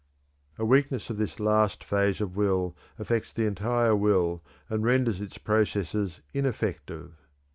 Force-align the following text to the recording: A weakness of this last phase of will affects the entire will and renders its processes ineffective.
A 0.57 0.65
weakness 0.65 1.11
of 1.11 1.19
this 1.19 1.39
last 1.39 1.83
phase 1.83 2.21
of 2.21 2.35
will 2.35 2.75
affects 2.97 3.31
the 3.31 3.45
entire 3.45 3.95
will 3.95 4.41
and 4.67 4.83
renders 4.83 5.21
its 5.21 5.37
processes 5.37 6.21
ineffective. 6.33 7.13